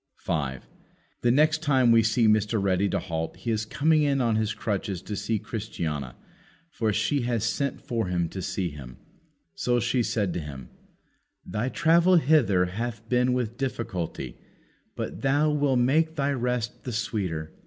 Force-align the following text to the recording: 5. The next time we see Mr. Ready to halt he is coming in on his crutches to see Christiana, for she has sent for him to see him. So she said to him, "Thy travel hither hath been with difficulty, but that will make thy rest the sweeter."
5. 0.17 0.65
The 1.21 1.29
next 1.29 1.61
time 1.61 1.91
we 1.91 2.01
see 2.01 2.27
Mr. 2.27 2.59
Ready 2.59 2.89
to 2.89 2.97
halt 2.97 3.37
he 3.37 3.51
is 3.51 3.65
coming 3.67 4.01
in 4.01 4.19
on 4.19 4.35
his 4.35 4.51
crutches 4.51 4.99
to 5.03 5.15
see 5.15 5.37
Christiana, 5.37 6.15
for 6.71 6.91
she 6.91 7.21
has 7.21 7.43
sent 7.43 7.79
for 7.83 8.07
him 8.07 8.27
to 8.29 8.41
see 8.41 8.71
him. 8.71 8.97
So 9.53 9.79
she 9.79 10.01
said 10.01 10.33
to 10.33 10.39
him, 10.39 10.69
"Thy 11.45 11.69
travel 11.69 12.15
hither 12.15 12.65
hath 12.65 13.07
been 13.09 13.33
with 13.33 13.57
difficulty, 13.57 14.39
but 14.95 15.21
that 15.21 15.45
will 15.45 15.75
make 15.77 16.15
thy 16.15 16.31
rest 16.31 16.83
the 16.83 16.93
sweeter." 16.93 17.51